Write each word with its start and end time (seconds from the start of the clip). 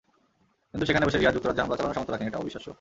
কিন্তু 0.71 0.85
সেখানে 0.87 1.05
বসে 1.07 1.17
রিয়াদ 1.19 1.33
যুক্তরাজ্যে 1.35 1.61
হামলা 1.63 1.77
চালানোর 1.79 1.95
সামর্থ্য 1.95 2.11
রাখেন, 2.13 2.27
এটা 2.29 2.41
অবিশ্বাস্য। 2.41 2.69